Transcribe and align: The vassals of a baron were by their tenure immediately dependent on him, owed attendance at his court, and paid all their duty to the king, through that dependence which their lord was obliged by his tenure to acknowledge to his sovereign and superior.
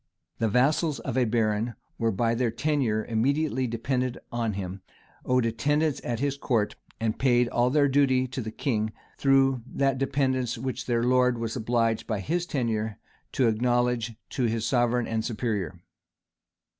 The 0.39 0.49
vassals 0.49 0.99
of 1.01 1.15
a 1.15 1.25
baron 1.25 1.75
were 1.99 2.11
by 2.11 2.33
their 2.33 2.49
tenure 2.49 3.05
immediately 3.05 3.67
dependent 3.67 4.17
on 4.31 4.53
him, 4.53 4.81
owed 5.23 5.45
attendance 5.45 6.01
at 6.03 6.19
his 6.19 6.37
court, 6.37 6.75
and 6.99 7.19
paid 7.19 7.47
all 7.49 7.69
their 7.69 7.87
duty 7.87 8.25
to 8.29 8.41
the 8.41 8.49
king, 8.49 8.93
through 9.19 9.61
that 9.67 9.99
dependence 9.99 10.57
which 10.57 10.87
their 10.87 11.03
lord 11.03 11.37
was 11.37 11.55
obliged 11.55 12.07
by 12.07 12.19
his 12.19 12.47
tenure 12.47 12.97
to 13.33 13.47
acknowledge 13.47 14.15
to 14.31 14.45
his 14.45 14.65
sovereign 14.65 15.05
and 15.05 15.23
superior. 15.23 15.79